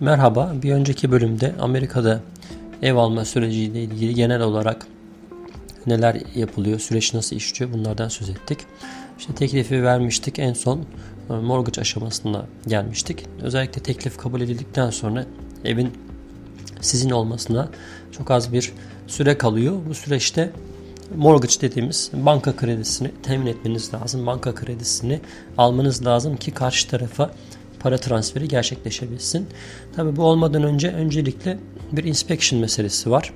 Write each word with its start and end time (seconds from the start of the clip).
Merhaba, 0.00 0.52
bir 0.62 0.72
önceki 0.72 1.10
bölümde 1.10 1.54
Amerika'da 1.60 2.20
ev 2.82 2.94
alma 2.94 3.24
süreciyle 3.24 3.82
ilgili 3.82 4.14
genel 4.14 4.40
olarak 4.40 4.86
neler 5.86 6.22
yapılıyor, 6.34 6.78
süreç 6.78 7.14
nasıl 7.14 7.36
işliyor 7.36 7.72
bunlardan 7.72 8.08
söz 8.08 8.28
ettik. 8.28 8.58
İşte 9.18 9.34
teklifi 9.34 9.82
vermiştik, 9.82 10.38
en 10.38 10.52
son 10.52 10.80
e, 11.30 11.32
mortgage 11.32 11.80
aşamasına 11.80 12.46
gelmiştik. 12.66 13.26
Özellikle 13.42 13.82
teklif 13.82 14.16
kabul 14.16 14.40
edildikten 14.40 14.90
sonra 14.90 15.26
evin 15.64 15.92
sizin 16.80 17.10
olmasına 17.10 17.68
çok 18.12 18.30
az 18.30 18.52
bir 18.52 18.72
süre 19.06 19.38
kalıyor. 19.38 19.76
Bu 19.88 19.94
süreçte 19.94 20.52
mortgage 21.16 21.54
dediğimiz 21.60 22.10
banka 22.12 22.56
kredisini 22.56 23.10
temin 23.22 23.46
etmeniz 23.46 23.94
lazım. 23.94 24.26
Banka 24.26 24.54
kredisini 24.54 25.20
almanız 25.58 26.06
lazım 26.06 26.36
ki 26.36 26.50
karşı 26.50 26.88
tarafa 26.88 27.30
para 27.80 27.98
transferi 27.98 28.48
gerçekleşebilsin. 28.48 29.46
Tabi 29.96 30.16
bu 30.16 30.22
olmadan 30.22 30.62
önce 30.62 30.88
öncelikle 30.88 31.58
bir 31.92 32.04
inspection 32.04 32.60
meselesi 32.60 33.10
var. 33.10 33.32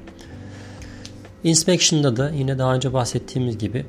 Inspection'da 1.44 2.16
da 2.16 2.30
yine 2.30 2.58
daha 2.58 2.74
önce 2.74 2.92
bahsettiğimiz 2.92 3.58
gibi 3.58 3.86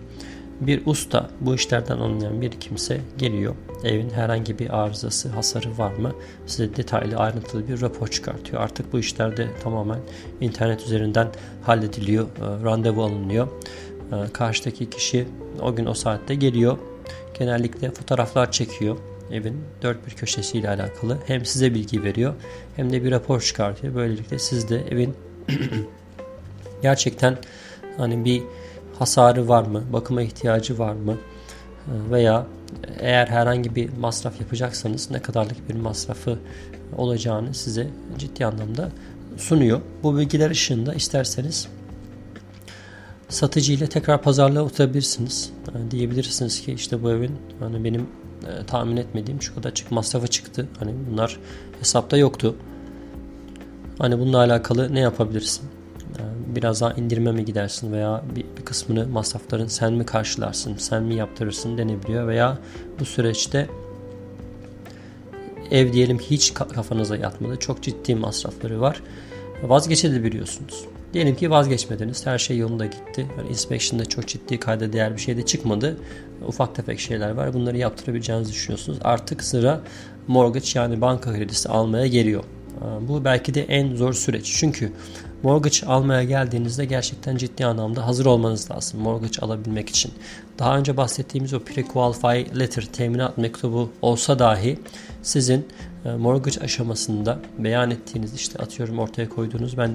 bir 0.62 0.82
usta 0.86 1.30
bu 1.42 1.56
işlerden 1.56 1.98
anlayan 1.98 2.42
bir 2.42 2.52
kimse 2.52 3.02
geliyor. 3.18 3.56
Evin 3.84 4.10
herhangi 4.10 4.60
bir 4.60 4.80
arızası, 4.80 5.30
hasarı 5.30 5.78
var 5.78 5.94
mı? 5.94 6.12
Size 6.48 6.76
detaylı, 6.76 7.18
ayrıntılı 7.18 7.68
bir 7.68 7.82
rapor 7.82 8.08
çıkartıyor. 8.08 8.62
Artık 8.62 8.94
bu 8.94 9.00
işlerde 9.00 9.48
tamamen 9.64 10.00
internet 10.42 10.82
üzerinden 10.82 11.28
hallediliyor. 11.62 12.26
E, 12.26 12.64
randevu 12.64 13.04
alınıyor. 13.04 13.48
E, 14.12 14.34
karşıdaki 14.34 14.90
kişi 14.90 15.28
o 15.62 15.76
gün 15.76 15.86
o 15.86 15.94
saatte 15.94 16.36
geliyor. 16.36 16.78
Genellikle 17.40 17.92
fotoğraflar 17.92 18.52
çekiyor 18.52 18.98
evin 19.32 19.64
dört 19.82 20.08
bir 20.08 20.12
köşesiyle 20.12 20.70
alakalı. 20.70 21.18
Hem 21.28 21.46
size 21.46 21.74
bilgi 21.74 22.04
veriyor 22.04 22.34
hem 22.76 22.94
de 22.94 23.04
bir 23.04 23.12
rapor 23.12 23.42
çıkartıyor. 23.42 23.96
Böylelikle 23.96 24.40
siz 24.40 24.70
de 24.70 24.82
evin 24.90 25.16
gerçekten 26.82 27.38
hani 27.98 28.26
bir 28.26 28.44
hasarı 29.00 29.48
var 29.48 29.64
mı, 29.64 29.84
bakıma 29.94 30.22
ihtiyacı 30.22 30.80
var 30.80 30.94
mı 30.94 31.18
ee, 31.88 32.12
veya 32.12 32.48
eğer 33.00 33.28
herhangi 33.28 33.76
bir 33.76 33.90
masraf 34.00 34.40
yapacaksanız 34.40 35.12
ne 35.12 35.22
kadarlık 35.22 35.70
bir 35.70 35.76
masrafı 35.76 36.40
olacağını 36.98 37.54
size 37.54 37.88
ciddi 38.18 38.46
anlamda 38.46 38.90
sunuyor. 39.38 39.82
Bu 40.04 40.18
bilgiler 40.18 40.50
ışığında 40.50 40.94
isterseniz 40.94 41.68
satıcı 43.30 43.74
ile 43.74 43.88
tekrar 43.88 44.22
pazarlığa 44.22 44.64
oturabilirsiniz. 44.64 45.50
Yani 45.76 45.92
diyebilirsiniz 45.92 46.62
ki 46.62 46.74
işte 46.74 47.04
bu 47.04 47.12
evin 47.12 47.38
hani 47.60 47.84
benim 47.84 48.08
e, 48.48 48.66
tahmin 48.66 48.98
etmediğim 48.98 49.42
şu 49.42 49.56
kadar 49.56 49.74
çık 49.74 49.92
masrafı 49.92 50.28
çıktı. 50.28 50.68
Hani 50.80 50.94
bunlar 51.12 51.40
hesapta 51.80 52.18
yoktu. 52.18 52.56
Hani 53.98 54.20
bununla 54.20 54.38
alakalı 54.38 54.94
ne 54.94 55.00
yapabilirsin? 55.00 55.66
E, 56.18 56.22
biraz 56.56 56.82
daha 56.82 56.94
indirme 56.94 57.32
mi 57.32 57.46
gidersin 57.46 57.94
veya 57.94 58.24
bir, 58.36 58.46
bir 58.58 58.66
kısmını 58.66 59.08
masrafların 59.08 59.68
sen 59.68 59.94
mi 59.94 60.06
karşılarsın, 60.06 60.76
sen 60.78 61.04
mi 61.04 61.16
yaptırırsın 61.16 61.78
denebiliyor 61.78 62.28
veya 62.28 62.58
bu 63.00 63.06
süreçte 63.06 63.68
ev 65.72 65.94
diyelim 65.94 66.20
hiç 66.20 66.54
kafanıza 66.54 67.18
yatmadı. 67.18 67.56
Çok 67.60 67.84
ciddi 67.84 68.16
masrafları 68.16 68.82
var. 68.82 69.02
Vazgeçebiliyorsunuz. 69.64 70.86
Diyelim 71.14 71.36
ki 71.36 71.52
vazgeçmediniz. 71.52 72.26
Her 72.26 72.38
şey 72.38 72.58
yolunda 72.58 72.86
gitti. 72.86 73.28
Yani 73.38 73.50
inspection'da 73.50 74.06
çok 74.06 74.28
ciddi 74.28 74.60
kayda 74.60 74.94
değer 74.94 75.16
bir 75.16 75.22
şey 75.22 75.38
de 75.38 75.46
çıkmadı. 75.46 75.98
Ufak 76.48 76.76
tefek 76.76 77.00
şeyler 77.00 77.32
var. 77.32 77.54
Bunları 77.54 77.78
yaptırabileceğinizi 77.78 78.52
düşünüyorsunuz. 78.52 79.00
Artık 79.04 79.44
sıra 79.44 79.82
mortgage 80.28 80.68
yani 80.76 81.02
banka 81.02 81.34
kredisi 81.34 81.70
almaya 81.70 82.08
geliyor. 82.08 82.44
Bu 83.02 83.26
belki 83.26 83.54
de 83.54 83.62
en 83.64 83.96
zor 83.96 84.14
süreç. 84.14 84.56
Çünkü 84.60 84.92
mortgage 85.44 85.88
almaya 85.88 86.24
geldiğinizde 86.24 86.86
gerçekten 86.86 87.38
ciddi 87.38 87.66
anlamda 87.66 88.08
hazır 88.08 88.26
olmanız 88.26 88.72
lazım 88.72 89.00
mortgage 89.00 89.40
alabilmek 89.42 89.90
için. 89.90 90.12
Daha 90.60 90.78
önce 90.78 90.98
bahsettiğimiz 90.98 91.54
o 91.54 91.58
pre-qualify 91.58 92.60
letter 92.60 92.86
teminat 92.94 93.38
mektubu 93.38 93.90
olsa 94.02 94.40
dahi 94.40 94.80
sizin 95.22 95.68
e, 96.06 96.12
mortgage 96.12 96.60
aşamasında 96.60 97.40
beyan 97.58 97.92
ettiğiniz 97.92 98.34
işte 98.34 98.60
atıyorum 98.60 99.00
ortaya 99.00 99.30
koyduğunuz 99.30 99.78
ben 99.78 99.92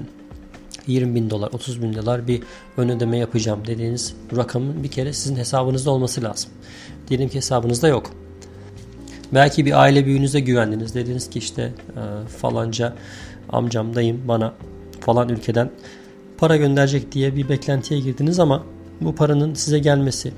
20 0.87 1.15
bin 1.15 1.29
dolar, 1.29 1.49
30 1.53 1.81
bin 1.81 1.93
dolar 1.93 2.27
bir 2.27 2.43
ön 2.77 2.89
ödeme 2.89 3.17
yapacağım 3.17 3.59
dediğiniz 3.67 4.15
rakamın 4.35 4.83
bir 4.83 4.91
kere 4.91 5.13
sizin 5.13 5.35
hesabınızda 5.35 5.91
olması 5.91 6.23
lazım. 6.23 6.51
Diyelim 7.07 7.29
ki 7.29 7.35
hesabınızda 7.35 7.87
yok. 7.87 8.11
Belki 9.33 9.65
bir 9.65 9.81
aile 9.81 10.05
büyüğünüze 10.05 10.39
güvendiniz. 10.39 10.95
Dediniz 10.95 11.29
ki 11.29 11.39
işte 11.39 11.61
e, 11.61 12.27
falanca 12.27 12.93
amcam, 13.49 13.95
dayım 13.95 14.21
bana 14.27 14.53
falan 14.99 15.29
ülkeden 15.29 15.69
para 16.37 16.57
gönderecek 16.57 17.11
diye 17.11 17.35
bir 17.35 17.49
beklentiye 17.49 17.99
girdiniz 17.99 18.39
ama 18.39 18.63
bu 19.01 19.15
paranın 19.15 19.53
size 19.53 19.79
gelmesi 19.79 20.31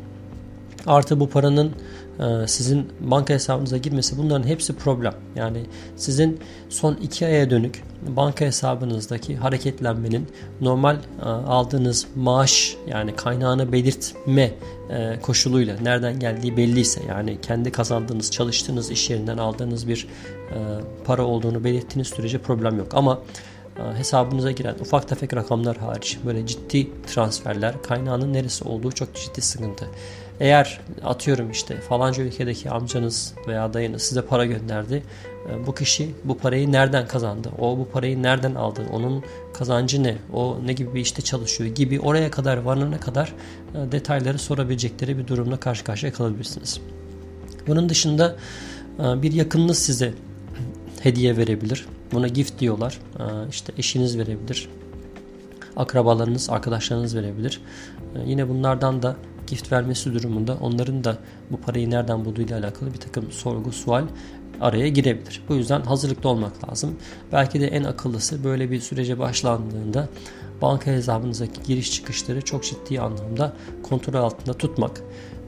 artı 0.87 1.19
bu 1.19 1.29
paranın 1.29 1.71
e, 2.19 2.47
sizin 2.47 2.87
banka 2.99 3.33
hesabınıza 3.33 3.77
girmesi 3.77 4.17
bunların 4.17 4.47
hepsi 4.47 4.75
problem. 4.75 5.13
Yani 5.35 5.65
sizin 5.95 6.39
son 6.69 6.93
iki 6.93 7.25
aya 7.25 7.49
dönük 7.49 7.83
banka 8.07 8.45
hesabınızdaki 8.45 9.35
hareketlenmenin 9.35 10.27
normal 10.61 10.95
e, 10.95 11.25
aldığınız 11.25 12.07
maaş 12.15 12.77
yani 12.87 13.15
kaynağını 13.15 13.71
belirtme 13.71 14.51
e, 14.89 15.19
koşuluyla 15.21 15.75
nereden 15.81 16.19
geldiği 16.19 16.57
belliyse 16.57 17.01
yani 17.07 17.41
kendi 17.41 17.71
kazandığınız 17.71 18.31
çalıştığınız 18.31 18.91
iş 18.91 19.09
yerinden 19.09 19.37
aldığınız 19.37 19.87
bir 19.87 20.07
para 21.05 21.25
olduğunu 21.25 21.63
belirttiğiniz 21.63 22.07
sürece 22.07 22.37
problem 22.37 22.77
yok. 22.77 22.87
Ama 22.93 23.19
hesabınıza 23.97 24.51
giren 24.51 24.75
ufak 24.81 25.07
tefek 25.07 25.33
rakamlar 25.35 25.77
hariç 25.77 26.17
böyle 26.25 26.47
ciddi 26.47 26.87
transferler 27.07 27.81
kaynağının 27.83 28.33
neresi 28.33 28.63
olduğu 28.63 28.91
çok 28.91 29.15
ciddi 29.15 29.41
sıkıntı. 29.41 29.87
Eğer 30.39 30.79
atıyorum 31.03 31.51
işte 31.51 31.81
falanca 31.81 32.23
ülkedeki 32.23 32.69
amcanız 32.69 33.33
veya 33.47 33.73
dayınız 33.73 34.01
size 34.01 34.21
para 34.21 34.45
gönderdi. 34.45 35.03
E, 35.49 35.67
bu 35.67 35.75
kişi 35.75 36.11
bu 36.23 36.37
parayı 36.37 36.71
nereden 36.71 37.07
kazandı? 37.07 37.51
O 37.59 37.77
bu 37.77 37.89
parayı 37.89 38.23
nereden 38.23 38.55
aldı? 38.55 38.85
Onun 38.91 39.23
kazancı 39.53 40.03
ne? 40.03 40.17
O 40.33 40.57
ne 40.65 40.73
gibi 40.73 40.93
bir 40.93 41.01
işte 41.01 41.21
çalışıyor 41.21 41.75
gibi 41.75 41.99
oraya 41.99 42.31
kadar 42.31 42.57
varana 42.57 42.99
kadar 42.99 43.33
e, 43.75 43.91
detayları 43.91 44.39
sorabilecekleri 44.39 45.17
bir 45.17 45.27
durumla 45.27 45.57
karşı 45.59 45.83
karşıya 45.83 46.13
kalabilirsiniz. 46.13 46.79
Bunun 47.67 47.89
dışında 47.89 48.35
e, 48.99 49.21
bir 49.21 49.31
yakınınız 49.31 49.79
size 49.79 50.13
hediye 51.01 51.37
verebilir. 51.37 51.85
Buna 52.11 52.27
gift 52.27 52.59
diyorlar. 52.59 52.99
İşte 53.49 53.73
eşiniz 53.77 54.17
verebilir. 54.17 54.69
Akrabalarınız, 55.75 56.49
arkadaşlarınız 56.49 57.15
verebilir. 57.15 57.61
Yine 58.25 58.49
bunlardan 58.49 59.03
da 59.03 59.15
gift 59.47 59.71
vermesi 59.71 60.13
durumunda 60.13 60.57
onların 60.61 61.03
da 61.03 61.17
bu 61.51 61.57
parayı 61.57 61.89
nereden 61.89 62.25
bulduğuyla 62.25 62.59
alakalı 62.59 62.93
bir 62.93 62.99
takım 62.99 63.31
sorgu, 63.31 63.71
sual 63.71 64.03
araya 64.61 64.87
girebilir. 64.87 65.43
Bu 65.49 65.55
yüzden 65.55 65.81
hazırlıklı 65.81 66.29
olmak 66.29 66.69
lazım. 66.69 66.95
Belki 67.31 67.61
de 67.61 67.67
en 67.67 67.83
akıllısı 67.83 68.43
böyle 68.43 68.71
bir 68.71 68.79
sürece 68.79 69.19
başlandığında 69.19 70.09
banka 70.61 70.91
hesabınızdaki 70.91 71.63
giriş 71.63 71.93
çıkışları 71.93 72.41
çok 72.41 72.63
ciddi 72.63 73.01
anlamda 73.01 73.53
kontrol 73.83 74.13
altında 74.13 74.57
tutmak 74.57 75.01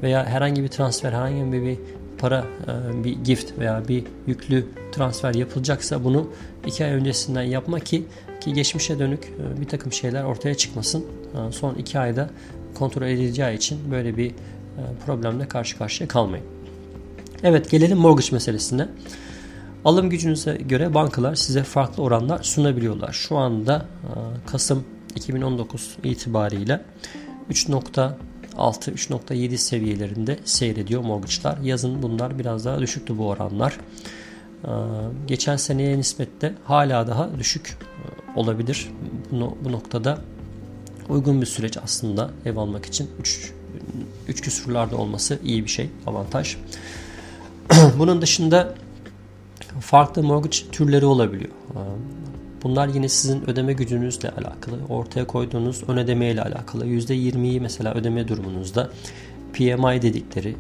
veya 0.04 0.26
herhangi 0.26 0.64
bir 0.64 0.68
transfer, 0.68 1.14
herhangi 1.14 1.52
bir 1.52 1.80
para, 2.22 2.46
e, 2.68 3.04
bir 3.04 3.12
gift 3.24 3.60
veya 3.60 3.88
bir 3.88 4.04
yüklü 4.28 4.66
transfer 4.92 5.34
yapılacaksa 5.34 6.04
bunu 6.04 6.30
iki 6.66 6.86
ay 6.86 6.92
öncesinden 6.92 7.44
yapmak 7.44 7.86
ki 7.86 8.04
ki 8.42 8.54
geçmişe 8.54 9.00
dönük 9.00 9.24
e, 9.26 9.62
bir 9.62 9.68
takım 9.68 9.94
şeyler 9.94 10.24
ortaya 10.24 10.56
çıkmasın. 10.56 11.06
E, 11.34 11.52
son 11.52 11.76
iki 11.76 12.00
ayda 12.00 12.30
kontrol 12.76 13.08
edileceği 13.08 13.58
için 13.58 13.92
böyle 13.92 14.18
bir 14.18 14.32
problemle 15.06 15.48
karşı 15.48 15.78
karşıya 15.78 16.08
kalmayın. 16.08 16.46
Evet 17.44 17.72
gelelim 17.72 17.98
mortgage 17.98 18.30
meselesine. 18.32 18.88
Alım 19.86 20.10
gücünüze 20.10 20.54
göre 20.54 20.94
bankalar 20.94 21.36
size 21.36 21.64
farklı 21.64 22.04
oranlar 22.04 22.44
sunabiliyorlar. 22.44 23.14
Şu 23.14 23.38
anda 23.38 23.86
Kasım 24.46 24.84
2019 25.16 25.98
itibariyle 26.04 26.82
3.6-3.7 28.58 29.58
seviyelerinde 29.58 30.40
seyrediyor 30.46 31.02
mortgage'lar. 31.02 31.58
Yazın 31.58 32.04
bunlar 32.04 32.40
biraz 32.40 32.66
daha 32.66 32.80
düşüktü 32.80 33.18
bu 33.18 33.28
oranlar. 33.28 33.78
Geçen 35.28 35.58
seneye 35.58 35.98
nispetle 35.98 36.54
hala 36.64 37.08
daha 37.08 37.40
düşük 37.40 37.78
olabilir. 38.36 38.90
Bu, 39.32 39.58
bu 39.66 39.72
noktada 39.72 40.18
uygun 41.10 41.42
bir 41.42 41.46
süreç 41.46 41.78
aslında 41.84 42.32
ev 42.46 42.58
almak 42.58 42.86
için 42.86 43.10
3 43.20 43.54
3 44.28 44.42
küsurlarda 44.42 44.98
olması 44.98 45.40
iyi 45.44 45.64
bir 45.64 45.70
şey, 45.70 45.90
avantaj. 46.08 46.58
Bunun 47.98 48.22
dışında 48.22 48.76
farklı 49.80 50.24
mortgage 50.24 50.58
türleri 50.72 51.06
olabiliyor. 51.06 51.52
Bunlar 52.64 52.88
yine 52.88 53.10
sizin 53.10 53.50
ödeme 53.50 53.74
gücünüzle 53.74 54.30
alakalı, 54.30 54.76
ortaya 54.90 55.28
koyduğunuz 55.28 55.84
ön 55.88 55.98
ödeme 55.98 56.32
ile 56.32 56.42
alakalı. 56.42 56.86
%20'yi 56.86 57.60
mesela 57.60 57.94
ödeme 57.94 58.28
durumunuzda 58.28 58.90
PMI 59.54 60.02
dedikleri 60.02 60.56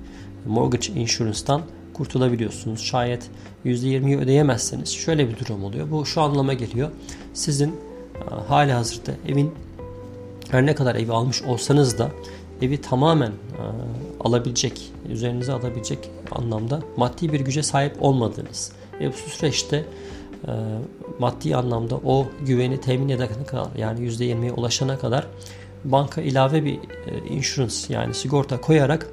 Mortgage 0.45 0.93
Insurance'dan 0.93 1.61
kurtulabiliyorsunuz. 1.93 2.81
Şayet 2.81 3.29
%20'yi 3.65 4.17
ödeyemezseniz 4.17 4.89
şöyle 4.89 5.29
bir 5.29 5.39
durum 5.39 5.63
oluyor. 5.63 5.91
Bu 5.91 6.05
şu 6.05 6.21
anlama 6.21 6.53
geliyor. 6.53 6.91
Sizin 7.33 7.69
e, 7.69 8.35
hali 8.47 8.71
hazırda 8.71 9.11
evin 9.27 9.51
her 10.49 10.65
ne 10.65 10.75
kadar 10.75 10.95
evi 10.95 11.11
almış 11.11 11.41
olsanız 11.41 11.97
da 11.97 12.11
evi 12.61 12.81
tamamen 12.81 13.31
e, 13.31 13.33
alabilecek, 14.19 14.91
üzerinize 15.09 15.53
alabilecek 15.53 15.99
anlamda 16.31 16.79
maddi 16.97 17.33
bir 17.33 17.39
güce 17.39 17.63
sahip 17.63 18.03
olmadığınız 18.03 18.71
ve 18.99 19.07
bu 19.07 19.29
süreçte 19.29 19.85
e, 20.47 20.51
maddi 21.19 21.55
anlamda 21.55 21.95
o 21.95 22.27
güveni 22.45 22.81
temin 22.81 23.09
edene 23.09 23.45
kadar 23.47 23.67
yani 23.77 23.99
%20'ye 23.99 24.51
ulaşana 24.51 24.99
kadar 24.99 25.27
banka 25.83 26.21
ilave 26.21 26.65
bir 26.65 26.73
e, 26.75 27.27
insurance 27.29 27.75
yani 27.89 28.13
sigorta 28.13 28.61
koyarak 28.61 29.07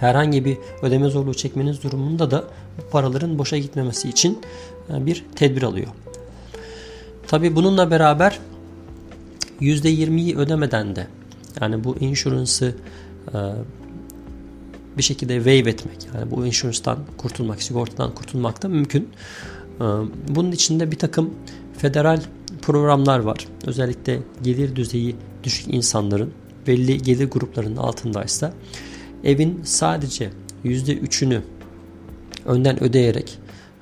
herhangi 0.00 0.44
bir 0.44 0.58
ödeme 0.82 1.08
zorluğu 1.08 1.34
çekmeniz 1.34 1.82
durumunda 1.82 2.30
da 2.30 2.44
bu 2.78 2.90
paraların 2.90 3.38
boşa 3.38 3.58
gitmemesi 3.58 4.08
için 4.08 4.38
e, 4.90 5.06
bir 5.06 5.24
tedbir 5.36 5.62
alıyor. 5.62 5.88
Tabi 7.26 7.56
bununla 7.56 7.90
beraber 7.90 8.38
%20'yi 9.60 10.36
ödemeden 10.36 10.96
de 10.96 11.06
yani 11.60 11.84
bu 11.84 11.96
insurance'ı 11.96 12.74
e, 13.34 13.38
bir 14.98 15.02
şekilde 15.02 15.36
waive 15.36 15.70
etmek 15.70 16.08
yani 16.14 16.30
bu 16.30 16.46
insurance'dan 16.46 16.98
kurtulmak, 17.18 17.62
sigortadan 17.62 18.14
kurtulmak 18.14 18.62
da 18.62 18.68
mümkün. 18.68 19.08
E, 19.80 19.84
bunun 20.28 20.52
içinde 20.52 20.90
bir 20.90 20.98
takım 20.98 21.34
federal 21.78 22.20
programlar 22.62 23.18
var. 23.18 23.48
Özellikle 23.66 24.20
gelir 24.42 24.76
düzeyi 24.76 25.16
düşük 25.44 25.74
insanların 25.74 26.32
belli 26.66 27.02
gelir 27.02 27.30
gruplarının 27.30 27.76
altındaysa 27.76 28.52
evin 29.24 29.60
sadece 29.64 30.30
%3'ünü 30.64 31.40
önden 32.44 32.82
ödeyerek 32.82 33.38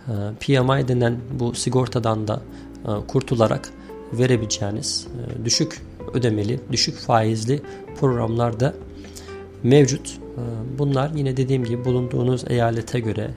e, 0.09 0.13
PMI 0.41 0.89
denen 0.89 1.17
bu 1.39 1.55
sigortadan 1.55 2.29
da 2.29 2.43
e, 2.85 3.07
kurtularak 3.07 3.71
verebileceğiniz 4.13 5.07
e, 5.07 5.45
düşük 5.45 5.83
ödemeli, 6.15 6.61
düşük 6.73 6.97
faizli 6.97 7.63
programlar 8.01 8.61
da 8.61 8.75
mevcut. 9.63 10.22
Bunlar 10.79 11.11
yine 11.15 11.37
dediğim 11.37 11.65
gibi 11.65 11.85
bulunduğunuz 11.85 12.45
eyalete 12.51 13.01
göre, 13.01 13.31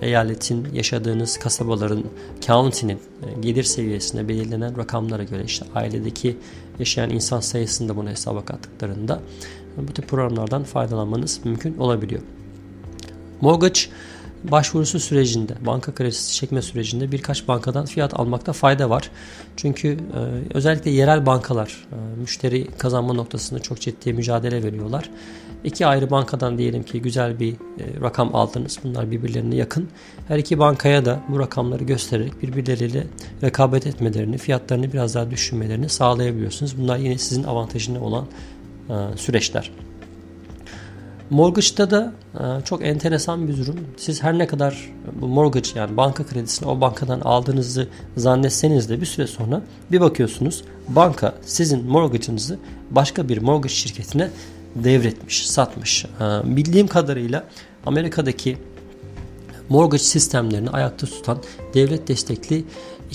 eyaletin 0.00 0.66
yaşadığınız 0.72 1.38
kasabaların, 1.38 2.04
county'nin 2.40 2.98
gelir 3.40 3.62
seviyesine 3.62 4.28
belirlenen 4.28 4.76
rakamlara 4.78 5.24
göre 5.24 5.44
işte 5.44 5.66
ailedeki 5.74 6.36
yaşayan 6.78 7.10
insan 7.10 7.40
sayısını 7.40 7.88
da 7.88 7.96
buna 7.96 8.10
hesaba 8.10 8.44
kattıklarında 8.44 9.20
bu 9.76 9.92
tip 9.92 10.08
programlardan 10.08 10.64
faydalanmanız 10.64 11.40
mümkün 11.44 11.78
olabiliyor. 11.78 12.22
Mortgage 13.40 13.80
başvurusu 14.44 15.00
sürecinde, 15.00 15.52
banka 15.66 15.94
kredisi 15.94 16.34
çekme 16.34 16.62
sürecinde 16.62 17.12
birkaç 17.12 17.48
bankadan 17.48 17.86
fiyat 17.86 18.20
almakta 18.20 18.52
fayda 18.52 18.90
var. 18.90 19.10
Çünkü 19.56 19.88
e, 19.88 19.96
özellikle 20.54 20.90
yerel 20.90 21.26
bankalar 21.26 21.86
e, 21.92 22.20
müşteri 22.20 22.66
kazanma 22.78 23.12
noktasında 23.12 23.60
çok 23.60 23.80
ciddi 23.80 24.12
mücadele 24.12 24.62
veriyorlar. 24.62 25.10
İki 25.64 25.86
ayrı 25.86 26.10
bankadan 26.10 26.58
diyelim 26.58 26.82
ki 26.82 27.02
güzel 27.02 27.40
bir 27.40 27.52
e, 27.52 27.56
rakam 28.00 28.34
aldınız. 28.34 28.78
Bunlar 28.84 29.10
birbirlerine 29.10 29.56
yakın. 29.56 29.88
Her 30.28 30.38
iki 30.38 30.58
bankaya 30.58 31.04
da 31.04 31.20
bu 31.28 31.38
rakamları 31.38 31.84
göstererek 31.84 32.42
birbirleriyle 32.42 33.06
rekabet 33.42 33.86
etmelerini, 33.86 34.38
fiyatlarını 34.38 34.92
biraz 34.92 35.14
daha 35.14 35.30
düşünmelerini 35.30 35.88
sağlayabiliyorsunuz. 35.88 36.78
Bunlar 36.78 36.98
yine 36.98 37.18
sizin 37.18 37.44
avantajına 37.44 38.00
olan 38.00 38.26
e, 38.88 38.94
süreçler. 39.16 39.70
Mortgage'da 41.30 41.90
da 41.90 42.12
e, 42.34 42.64
çok 42.64 42.86
enteresan 42.86 43.48
bir 43.48 43.56
durum. 43.56 43.76
Siz 43.96 44.22
her 44.22 44.38
ne 44.38 44.46
kadar 44.46 44.90
bu 45.20 45.28
mortgage 45.28 45.68
yani 45.74 45.96
banka 45.96 46.26
kredisini 46.26 46.68
o 46.68 46.80
bankadan 46.80 47.20
aldığınızı 47.20 47.88
zannetseniz 48.16 48.88
de 48.88 49.00
bir 49.00 49.06
süre 49.06 49.26
sonra 49.26 49.62
bir 49.92 50.00
bakıyorsunuz 50.00 50.64
banka 50.88 51.34
sizin 51.42 51.86
mortgage'ınızı 51.86 52.58
başka 52.90 53.28
bir 53.28 53.38
mortgage 53.38 53.74
şirketine 53.74 54.30
devretmiş, 54.74 55.50
satmış. 55.50 56.04
E, 56.04 56.56
bildiğim 56.56 56.86
kadarıyla 56.86 57.44
Amerika'daki 57.86 58.58
mortgage 59.68 60.02
sistemlerini 60.02 60.70
ayakta 60.70 61.06
tutan 61.06 61.38
devlet 61.74 62.08
destekli 62.08 62.64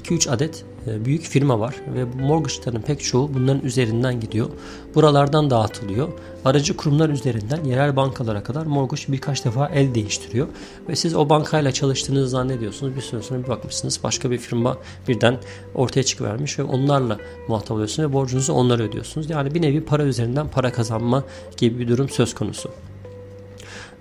2-3 0.03 0.29
adet 0.29 0.65
büyük 1.05 1.23
firma 1.23 1.59
var 1.59 1.75
ve 1.95 2.05
mortgage'ların 2.05 2.81
pek 2.81 3.03
çoğu 3.03 3.33
bunların 3.33 3.61
üzerinden 3.61 4.19
gidiyor. 4.19 4.49
Buralardan 4.95 5.49
dağıtılıyor. 5.49 6.09
Aracı 6.45 6.77
kurumlar 6.77 7.09
üzerinden 7.09 7.63
yerel 7.63 7.95
bankalara 7.95 8.43
kadar 8.43 8.65
mortgage 8.65 9.03
birkaç 9.07 9.45
defa 9.45 9.67
el 9.67 9.95
değiştiriyor. 9.95 10.47
Ve 10.89 10.95
siz 10.95 11.15
o 11.15 11.29
bankayla 11.29 11.71
çalıştığınızı 11.71 12.29
zannediyorsunuz. 12.29 12.95
Bir 12.95 13.01
süre 13.01 13.21
sonra 13.21 13.43
bir 13.43 13.47
bakmışsınız 13.47 13.99
başka 14.03 14.31
bir 14.31 14.37
firma 14.37 14.77
birden 15.07 15.37
ortaya 15.75 16.03
çıkıvermiş 16.03 16.59
ve 16.59 16.63
onlarla 16.63 17.17
muhatap 17.47 17.71
oluyorsunuz 17.71 18.09
ve 18.09 18.13
borcunuzu 18.13 18.53
onlara 18.53 18.83
ödüyorsunuz. 18.83 19.29
Yani 19.29 19.53
bir 19.53 19.61
nevi 19.61 19.85
para 19.85 20.03
üzerinden 20.03 20.47
para 20.47 20.71
kazanma 20.71 21.23
gibi 21.57 21.79
bir 21.79 21.87
durum 21.87 22.09
söz 22.09 22.35
konusu. 22.35 22.69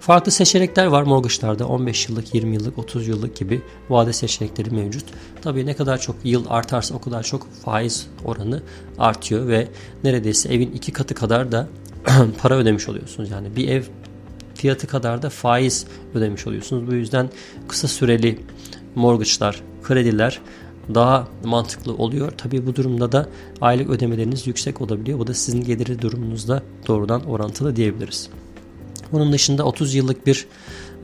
Farklı 0.06 0.32
seçenekler 0.32 0.86
var 0.86 1.02
mortgage'larda 1.02 1.68
15 1.68 2.08
yıllık, 2.08 2.34
20 2.34 2.54
yıllık, 2.54 2.78
30 2.78 3.08
yıllık 3.08 3.36
gibi 3.36 3.62
vade 3.90 4.12
seçenekleri 4.12 4.70
mevcut. 4.70 5.04
Tabii 5.42 5.66
ne 5.66 5.76
kadar 5.76 5.98
çok 5.98 6.16
yıl 6.24 6.44
artarsa 6.48 6.94
o 6.94 7.00
kadar 7.00 7.22
çok 7.22 7.46
faiz 7.64 8.06
oranı 8.24 8.62
artıyor 8.98 9.48
ve 9.48 9.68
neredeyse 10.04 10.54
evin 10.54 10.72
iki 10.72 10.92
katı 10.92 11.14
kadar 11.14 11.52
da 11.52 11.68
para 12.42 12.54
ödemiş 12.54 12.88
oluyorsunuz. 12.88 13.30
Yani 13.30 13.56
bir 13.56 13.68
ev 13.68 13.82
fiyatı 14.54 14.86
kadar 14.86 15.22
da 15.22 15.30
faiz 15.30 15.86
ödemiş 16.14 16.46
oluyorsunuz. 16.46 16.86
Bu 16.86 16.94
yüzden 16.94 17.30
kısa 17.68 17.88
süreli 17.88 18.40
mortgage'lar, 18.94 19.62
krediler 19.82 20.40
daha 20.94 21.28
mantıklı 21.44 21.94
oluyor. 21.94 22.32
Tabii 22.38 22.66
bu 22.66 22.76
durumda 22.76 23.12
da 23.12 23.28
aylık 23.60 23.90
ödemeleriniz 23.90 24.46
yüksek 24.46 24.80
olabiliyor. 24.80 25.18
Bu 25.18 25.26
da 25.26 25.34
sizin 25.34 25.64
geliri 25.64 26.02
durumunuzda 26.02 26.62
doğrudan 26.88 27.24
orantılı 27.24 27.76
diyebiliriz. 27.76 28.30
Bunun 29.12 29.32
dışında 29.32 29.64
30 29.64 29.94
yıllık 29.94 30.26
bir 30.26 30.46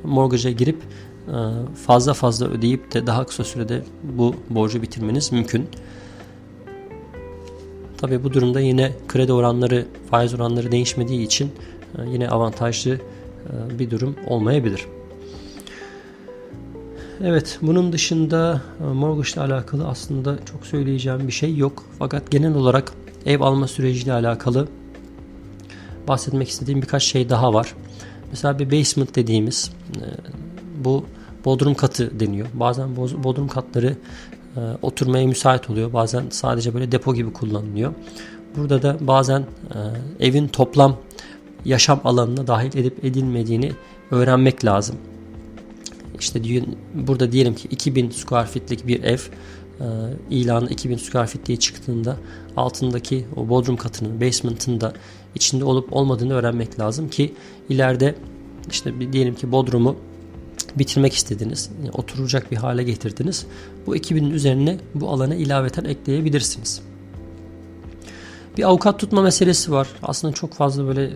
mortgage'a 0.04 0.52
girip 0.52 0.76
e, 1.28 1.36
fazla 1.86 2.14
fazla 2.14 2.46
ödeyip 2.46 2.94
de 2.94 3.06
daha 3.06 3.26
kısa 3.26 3.44
sürede 3.44 3.82
bu 4.02 4.34
borcu 4.50 4.82
bitirmeniz 4.82 5.32
mümkün. 5.32 5.68
Tabi 7.98 8.24
bu 8.24 8.32
durumda 8.32 8.60
yine 8.60 8.92
kredi 9.08 9.32
oranları, 9.32 9.86
faiz 10.10 10.34
oranları 10.34 10.72
değişmediği 10.72 11.22
için 11.22 11.52
e, 11.98 12.10
yine 12.10 12.28
avantajlı 12.28 12.94
e, 12.94 13.78
bir 13.78 13.90
durum 13.90 14.16
olmayabilir. 14.26 14.86
Evet 17.24 17.58
bunun 17.62 17.92
dışında 17.92 18.62
mortgage 18.94 19.30
ile 19.30 19.40
alakalı 19.40 19.88
aslında 19.88 20.38
çok 20.52 20.66
söyleyeceğim 20.66 21.26
bir 21.26 21.32
şey 21.32 21.56
yok. 21.56 21.84
Fakat 21.98 22.30
genel 22.30 22.54
olarak 22.54 22.92
ev 23.26 23.40
alma 23.40 23.68
süreciyle 23.68 24.12
alakalı 24.12 24.68
bahsetmek 26.08 26.48
istediğim 26.48 26.82
birkaç 26.82 27.02
şey 27.02 27.28
daha 27.28 27.54
var. 27.54 27.74
Mesela 28.30 28.58
bir 28.58 28.80
basement 28.80 29.16
dediğimiz 29.16 29.70
e, 29.96 30.04
bu 30.84 31.04
bodrum 31.44 31.74
katı 31.74 32.20
deniyor. 32.20 32.46
Bazen 32.54 32.96
bodrum 32.96 33.48
katları 33.48 33.96
e, 34.56 34.60
oturmaya 34.82 35.26
müsait 35.26 35.70
oluyor. 35.70 35.92
Bazen 35.92 36.24
sadece 36.30 36.74
böyle 36.74 36.92
depo 36.92 37.14
gibi 37.14 37.32
kullanılıyor. 37.32 37.94
Burada 38.56 38.82
da 38.82 38.96
bazen 39.00 39.40
e, 39.40 40.26
evin 40.26 40.48
toplam 40.48 40.96
yaşam 41.64 42.00
alanına 42.04 42.46
dahil 42.46 42.78
edip 42.78 43.04
edilmediğini 43.04 43.72
öğrenmek 44.10 44.64
lazım. 44.64 44.96
İşte 46.20 46.40
burada 46.94 47.32
diyelim 47.32 47.54
ki 47.54 47.68
2000 47.70 48.10
square 48.10 48.46
feet'lik 48.46 48.86
bir 48.86 49.02
ev 49.02 49.18
ilanı 50.30 50.70
2000 50.70 50.96
square 50.96 51.26
feet 51.26 51.46
diye 51.46 51.58
çıktığında 51.58 52.16
altındaki 52.56 53.26
o 53.36 53.48
bodrum 53.48 53.76
katının 53.76 54.20
basement'ın 54.20 54.80
da 54.80 54.92
içinde 55.34 55.64
olup 55.64 55.92
olmadığını 55.92 56.34
öğrenmek 56.34 56.80
lazım 56.80 57.08
ki 57.08 57.34
ileride 57.68 58.14
işte 58.70 59.12
diyelim 59.12 59.34
ki 59.34 59.52
Bodrum'u 59.52 59.96
bitirmek 60.76 61.14
istediniz. 61.14 61.70
Yani 61.78 61.90
oturacak 61.90 62.50
bir 62.50 62.56
hale 62.56 62.82
getirdiniz. 62.82 63.46
Bu 63.86 63.96
2000'in 63.96 64.30
üzerine 64.30 64.78
bu 64.94 65.08
alana 65.10 65.34
ilaveten 65.34 65.84
ekleyebilirsiniz. 65.84 66.82
Bir 68.58 68.64
avukat 68.64 68.98
tutma 68.98 69.22
meselesi 69.22 69.72
var. 69.72 69.88
Aslında 70.02 70.34
çok 70.34 70.52
fazla 70.52 70.86
böyle 70.86 71.04
e, 71.04 71.12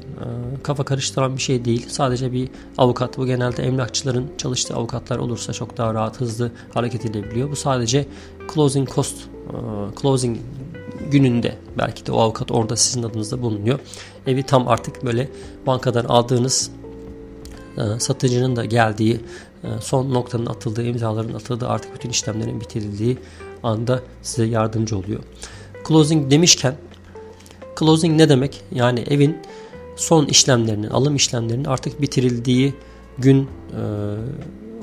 kafa 0.63 0.85
karıştıran 0.85 1.37
bir 1.37 1.43
şey 1.43 1.65
değil. 1.65 1.87
Sadece 1.89 2.33
bir 2.33 2.49
avukat. 2.79 3.19
Bu 3.19 3.27
genelde 3.27 3.63
emlakçıların 3.63 4.27
çalıştığı 4.39 4.75
avukatlar 4.75 5.19
olursa 5.19 5.53
çok 5.53 5.77
daha 5.77 5.95
rahat, 5.95 6.21
hızlı 6.21 6.53
hareket 6.75 7.07
edebiliyor. 7.07 7.51
Bu 7.51 7.57
sadece 7.57 8.07
closing 8.55 8.95
cost, 8.95 9.17
e, 9.19 9.57
closing 10.03 10.39
gününde 11.11 11.55
belki 11.79 12.07
de 12.07 12.13
o 12.13 12.21
avukat 12.21 12.51
orada 12.51 12.77
sizin 12.77 13.03
adınızda 13.03 13.43
bulunuyor. 13.43 13.79
Evi 14.27 14.43
tam 14.43 14.69
artık 14.69 15.05
böyle 15.05 15.29
bankadan 15.67 16.05
aldığınız 16.05 16.71
e, 17.77 18.01
satıcının 18.01 18.57
da 18.57 18.65
geldiği 18.65 19.21
e, 19.65 19.69
son 19.81 20.15
noktanın 20.15 20.47
atıldığı 20.47 20.83
imzaların 20.87 21.35
atıldığı 21.35 21.69
artık 21.69 21.95
bütün 21.95 22.11
işlemlerin 22.11 22.61
bitirildiği 22.61 23.19
anda 23.63 24.03
size 24.23 24.45
yardımcı 24.45 24.99
oluyor. 24.99 25.21
Closing 25.89 26.31
demişken 26.31 26.75
closing 27.79 28.17
ne 28.17 28.29
demek? 28.29 28.61
Yani 28.73 29.01
evin 29.01 29.37
son 29.97 30.27
işlemlerinin, 30.27 30.91
alım 30.91 31.17
işlemlerinin 31.17 31.65
artık 31.65 32.01
bitirildiği 32.01 32.75
gün 33.19 33.43
e, 33.43 33.83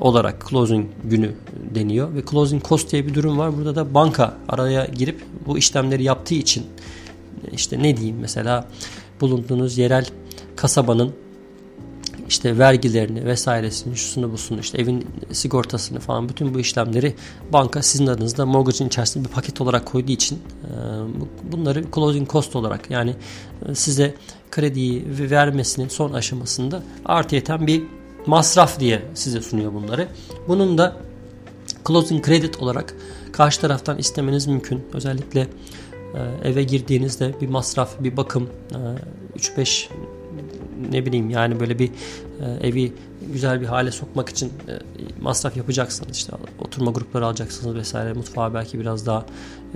olarak 0.02 0.46
closing 0.50 0.86
günü 1.04 1.34
deniyor 1.74 2.14
ve 2.14 2.24
closing 2.30 2.64
cost 2.64 2.92
diye 2.92 3.06
bir 3.06 3.14
durum 3.14 3.38
var. 3.38 3.56
Burada 3.56 3.74
da 3.74 3.94
banka 3.94 4.36
araya 4.48 4.84
girip 4.84 5.24
bu 5.46 5.58
işlemleri 5.58 6.02
yaptığı 6.02 6.34
için 6.34 6.66
işte 7.52 7.82
ne 7.82 7.96
diyeyim 7.96 8.16
mesela 8.20 8.68
bulunduğunuz 9.20 9.78
yerel 9.78 10.06
kasabanın 10.56 11.12
işte 12.28 12.58
vergilerini 12.58 13.26
vesairesini 13.26 13.96
şusunu 13.96 14.32
busunu 14.32 14.60
işte 14.60 14.78
evin 14.78 15.06
sigortasını 15.32 16.00
falan 16.00 16.28
bütün 16.28 16.54
bu 16.54 16.60
işlemleri 16.60 17.14
banka 17.52 17.82
sizin 17.82 18.06
adınızda 18.06 18.46
mortgage'ın 18.46 18.88
içerisinde 18.88 19.28
bir 19.28 19.32
paket 19.32 19.60
olarak 19.60 19.86
koyduğu 19.86 20.12
için 20.12 20.38
bunları 21.52 21.84
closing 21.94 22.30
cost 22.30 22.56
olarak 22.56 22.90
yani 22.90 23.14
size 23.74 24.14
krediyi 24.50 25.04
vermesinin 25.08 25.88
son 25.88 26.12
aşamasında 26.12 26.82
artı 27.04 27.34
yeten 27.34 27.66
bir 27.66 27.82
masraf 28.26 28.80
diye 28.80 29.02
size 29.14 29.40
sunuyor 29.40 29.72
bunları. 29.74 30.08
Bunun 30.48 30.78
da 30.78 30.96
closing 31.88 32.26
credit 32.26 32.58
olarak 32.62 32.94
karşı 33.32 33.60
taraftan 33.60 33.98
istemeniz 33.98 34.46
mümkün. 34.46 34.84
Özellikle 34.92 35.40
e, 36.14 36.48
eve 36.48 36.62
girdiğinizde 36.62 37.34
bir 37.40 37.48
masraf, 37.48 37.90
bir 38.00 38.16
bakım, 38.16 38.50
e, 39.34 39.38
3-5 39.38 39.88
ne 40.90 41.06
bileyim 41.06 41.30
yani 41.30 41.60
böyle 41.60 41.78
bir 41.78 41.90
e, 42.40 42.68
evi 42.68 42.92
güzel 43.32 43.60
bir 43.60 43.66
hale 43.66 43.90
sokmak 43.90 44.28
için 44.28 44.46
e, 44.68 44.72
masraf 45.20 45.56
yapacaksınız. 45.56 46.16
işte 46.16 46.32
oturma 46.58 46.90
grupları 46.90 47.26
alacaksınız 47.26 47.76
vesaire. 47.76 48.12
Mutfağı 48.12 48.54
belki 48.54 48.80
biraz 48.80 49.06
daha 49.06 49.26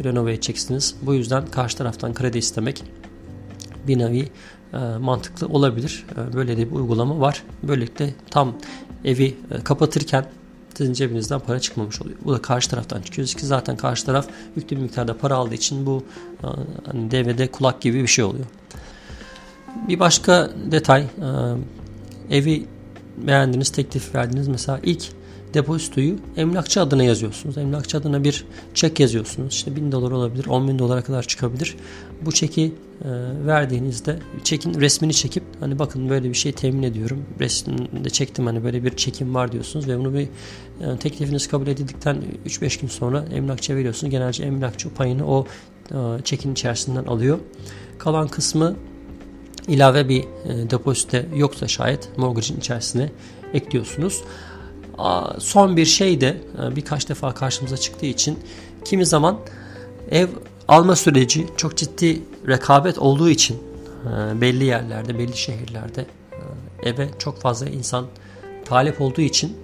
renove 0.05 0.33
edeceksiniz. 0.33 0.95
Bu 1.03 1.15
yüzden 1.15 1.47
karşı 1.47 1.79
taraftan 1.79 2.15
kredi 2.15 2.38
istemek 2.38 2.83
bir 3.88 3.99
nevi 3.99 4.28
e, 4.73 4.78
mantıklı 5.00 5.47
olabilir. 5.47 6.05
E, 6.16 6.35
böyle 6.35 6.57
de 6.57 6.71
bir 6.71 6.76
uygulama 6.76 7.21
var. 7.21 7.43
Böylelikle 7.62 8.14
tam 8.31 8.55
evi 9.05 9.37
e, 9.50 9.61
kapatırken 9.64 10.26
sizin 10.75 10.93
cebinizden 10.93 11.40
para 11.40 11.61
çıkmamış 11.61 12.02
oluyor. 12.02 12.16
Bu 12.25 12.33
da 12.33 12.43
karşı 12.43 12.71
taraftan 12.71 13.02
çıkıyor 13.02 13.28
ki 13.28 13.47
zaten 13.47 13.76
karşı 13.76 14.07
taraf 14.07 14.26
yüklü 14.57 14.76
bir 14.76 14.83
miktarda 14.83 15.16
para 15.16 15.35
aldığı 15.35 15.55
için 15.55 15.87
bu 15.87 16.02
hani 16.87 17.11
devrede 17.11 17.47
kulak 17.47 17.81
gibi 17.81 18.02
bir 18.02 18.07
şey 18.07 18.25
oluyor. 18.25 18.45
Bir 19.88 20.00
başka 20.00 20.50
detay 20.71 21.07
evi 22.31 22.66
beğendiniz, 23.16 23.71
teklif 23.71 24.14
verdiniz. 24.14 24.49
Mesela 24.49 24.81
ilk 24.83 25.02
depozitoyu 25.55 26.15
emlakçı 26.37 26.81
adına 26.81 27.05
yazıyorsunuz. 27.05 27.59
Emlakçı 27.59 27.99
adına 27.99 28.25
bir 28.25 28.45
çek 28.75 29.00
yazıyorsunuz. 29.00 29.55
İşte 29.55 29.76
1000 29.76 29.93
dolar 29.93 30.11
olabilir, 30.11 30.47
10 30.47 30.69
bin 30.69 30.79
dolara 30.79 31.03
kadar 31.03 31.23
çıkabilir. 31.23 31.76
Bu 32.23 32.33
çeki 32.33 32.62
e, 32.62 33.09
verdiğinizde 33.47 34.19
çekin 34.45 34.81
resmini 34.81 35.15
çekip 35.15 35.43
hani 35.61 35.79
bakın 35.79 36.09
böyle 36.09 36.29
bir 36.29 36.35
şey 36.35 36.53
temin 36.53 36.83
ediyorum. 36.83 37.25
Resminde 37.41 38.11
çektim 38.11 38.47
hani 38.47 38.65
böyle 38.65 38.85
bir 38.85 38.97
çekim 38.97 39.35
var 39.35 39.53
diyorsunuz 39.53 39.88
ve 39.88 39.99
bunu 39.99 40.15
bir 40.15 40.29
e, 40.81 40.97
teklifiniz 41.00 41.49
kabul 41.49 41.67
edildikten 41.67 42.17
3-5 42.47 42.81
gün 42.81 42.88
sonra 42.88 43.25
emlakçıya 43.35 43.79
veriyorsunuz. 43.79 44.11
Genelce 44.11 44.45
emlakçı 44.45 44.95
payını 44.95 45.26
o 45.26 45.47
e, 45.91 46.23
çekin 46.25 46.53
içerisinden 46.53 47.05
alıyor. 47.05 47.38
Kalan 47.99 48.29
kısmı 48.29 48.76
ilave 49.69 50.09
bir 50.09 50.25
depozite 50.71 51.26
yoksa 51.37 51.69
şayet 51.69 52.19
mortgage'in 52.19 52.59
içerisine 52.59 53.11
ekliyorsunuz. 53.55 54.23
Son 55.38 55.76
bir 55.76 55.85
şey 55.85 56.21
de 56.21 56.37
e, 56.62 56.76
birkaç 56.76 57.09
defa 57.09 57.35
karşımıza 57.35 57.76
çıktığı 57.76 58.07
için 58.07 58.38
kimi 58.85 59.07
zaman 59.07 59.38
ev 60.11 60.29
alma 60.69 60.97
süreci 60.97 61.47
çok 61.57 61.76
ciddi 61.76 62.23
rekabet 62.49 62.99
olduğu 62.99 63.29
için 63.29 63.57
e, 64.05 64.41
belli 64.41 64.65
yerlerde, 64.65 65.19
belli 65.19 65.37
şehirlerde 65.37 66.07
e, 66.83 66.88
eve 66.88 67.09
çok 67.19 67.41
fazla 67.41 67.67
insan 67.67 68.07
talep 68.65 69.00
olduğu 69.00 69.21
için 69.21 69.57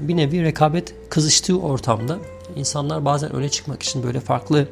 bir 0.00 0.16
nevi 0.16 0.42
rekabet 0.42 0.94
kızıştığı 1.10 1.60
ortamda 1.60 2.18
insanlar 2.56 3.04
bazen 3.04 3.32
öne 3.32 3.48
çıkmak 3.48 3.82
için 3.82 4.02
böyle 4.02 4.20
farklı 4.20 4.68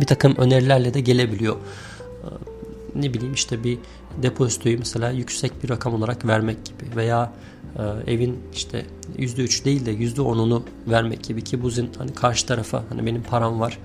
bir 0.00 0.06
takım 0.06 0.36
önerilerle 0.36 0.94
de 0.94 1.00
gelebiliyor. 1.00 1.56
Ne 2.94 3.14
bileyim 3.14 3.34
işte 3.34 3.64
bir 3.64 3.78
depozitoyu 4.22 4.78
mesela 4.78 5.10
yüksek 5.10 5.62
bir 5.62 5.68
rakam 5.68 5.94
olarak 5.94 6.26
vermek 6.26 6.64
gibi 6.64 6.96
veya 6.96 7.32
e, 7.78 8.12
evin 8.12 8.38
işte 8.52 8.86
%3 9.18 9.64
değil 9.64 9.86
de 9.86 9.94
%10'unu 9.94 10.62
vermek 10.86 11.24
gibi 11.24 11.44
ki 11.44 11.62
bu 11.62 11.70
hani 11.98 12.14
karşı 12.14 12.46
tarafa 12.46 12.84
hani 12.88 13.06
benim 13.06 13.22
param 13.22 13.60
var 13.60 13.78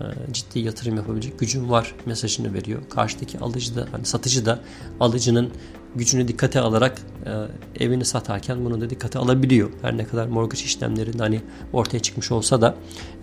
e, 0.00 0.32
ciddi 0.32 0.58
yatırım 0.58 0.96
yapabilecek 0.96 1.38
gücüm 1.38 1.70
var 1.70 1.94
mesajını 2.06 2.54
veriyor. 2.54 2.82
Karşıdaki 2.90 3.38
alıcı 3.38 3.76
da 3.76 3.86
hani 3.92 4.04
satıcı 4.04 4.46
da 4.46 4.60
alıcının 5.00 5.50
gücünü 5.94 6.28
dikkate 6.28 6.60
alarak 6.60 6.98
e, 7.26 7.84
evini 7.84 8.04
satarken 8.04 8.64
bunu 8.64 8.80
da 8.80 8.90
dikkate 8.90 9.18
alabiliyor. 9.18 9.70
Her 9.82 9.96
ne 9.96 10.04
kadar 10.04 10.26
mortgage 10.26 10.64
işlemlerinde 10.64 11.22
hani 11.22 11.40
ortaya 11.72 11.98
çıkmış 11.98 12.32
olsa 12.32 12.60
da 12.60 12.74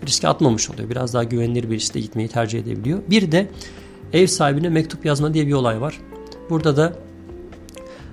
riske 0.06 0.28
atmamış 0.28 0.70
oluyor. 0.70 0.90
Biraz 0.90 1.14
daha 1.14 1.24
güvenilir 1.24 1.70
bir 1.70 1.74
riskle 1.74 2.00
gitmeyi 2.00 2.28
tercih 2.28 2.60
edebiliyor. 2.60 3.00
Bir 3.10 3.32
de 3.32 3.50
ev 4.12 4.26
sahibine 4.26 4.68
mektup 4.68 5.06
yazma 5.06 5.34
diye 5.34 5.46
bir 5.46 5.52
olay 5.52 5.80
var. 5.80 6.00
Burada 6.50 6.76
da 6.76 6.92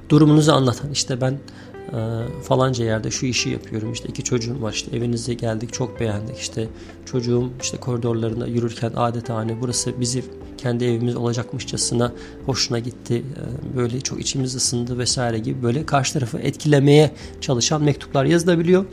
durumunuzu 0.09 0.51
anlatan 0.51 0.91
işte 0.91 1.21
ben 1.21 1.31
e, 1.31 1.97
falanca 2.43 2.85
yerde 2.85 3.11
şu 3.11 3.25
işi 3.25 3.49
yapıyorum 3.49 3.93
işte 3.93 4.09
iki 4.09 4.23
çocuğum 4.23 4.61
var 4.61 4.73
işte 4.73 4.97
evinize 4.97 5.33
geldik 5.33 5.73
çok 5.73 5.99
beğendik 5.99 6.37
işte 6.37 6.67
çocuğum 7.05 7.49
işte 7.61 7.77
koridorlarında 7.77 8.47
yürürken 8.47 8.91
adeta 8.95 9.35
hani 9.35 9.61
burası 9.61 9.99
bizim 9.99 10.25
kendi 10.57 10.85
evimiz 10.85 11.15
olacakmışçasına 11.15 12.13
hoşuna 12.45 12.79
gitti 12.79 13.23
e, 13.73 13.77
böyle 13.77 14.01
çok 14.01 14.19
içimiz 14.19 14.55
ısındı 14.55 14.97
vesaire 14.97 15.39
gibi 15.39 15.63
böyle 15.63 15.85
karşı 15.85 16.13
tarafı 16.13 16.37
etkilemeye 16.37 17.11
çalışan 17.41 17.83
mektuplar 17.83 18.25
yazılabiliyor. 18.25 18.85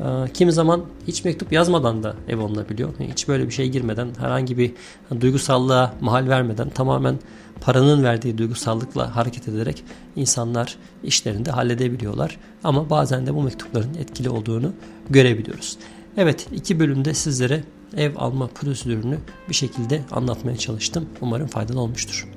E, 0.00 0.32
kimi 0.34 0.52
zaman 0.52 0.84
hiç 1.06 1.24
mektup 1.24 1.52
yazmadan 1.52 2.02
da 2.02 2.14
ev 2.28 2.38
alınabiliyor. 2.38 2.90
Hiç 3.00 3.28
böyle 3.28 3.46
bir 3.46 3.52
şey 3.52 3.68
girmeden 3.68 4.08
herhangi 4.18 4.58
bir 4.58 4.72
duygusallığa 5.20 5.94
mahal 6.00 6.28
vermeden 6.28 6.70
tamamen 6.70 7.18
paranın 7.60 8.04
verdiği 8.04 8.38
duygusallıkla 8.38 9.16
hareket 9.16 9.48
ederek 9.48 9.84
insanlar 10.16 10.76
işlerini 11.04 11.44
de 11.44 11.50
halledebiliyorlar. 11.50 12.38
Ama 12.64 12.90
bazen 12.90 13.26
de 13.26 13.34
bu 13.34 13.42
mektupların 13.42 13.94
etkili 13.94 14.30
olduğunu 14.30 14.72
görebiliyoruz. 15.10 15.78
Evet 16.16 16.46
iki 16.52 16.80
bölümde 16.80 17.14
sizlere 17.14 17.64
ev 17.96 18.12
alma 18.16 18.46
prosedürünü 18.46 19.18
bir 19.48 19.54
şekilde 19.54 20.02
anlatmaya 20.10 20.56
çalıştım. 20.56 21.06
Umarım 21.20 21.46
faydalı 21.46 21.80
olmuştur. 21.80 22.28